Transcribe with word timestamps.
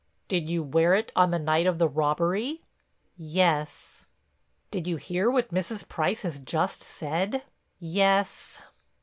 "Did 0.27 0.47
you 0.49 0.63
wear 0.63 0.95
it 0.95 1.11
on 1.15 1.29
the 1.29 1.37
night 1.37 1.67
of 1.67 1.77
the 1.77 1.87
robbery?" 1.87 2.63
"Yes." 3.17 4.07
"Did 4.71 4.87
you 4.87 4.95
hear 4.95 5.29
what 5.29 5.53
Mrs. 5.53 5.87
Price 5.87 6.23
has 6.23 6.39
just 6.39 6.81
said?" 6.81 7.43
"Yes." 7.77 8.59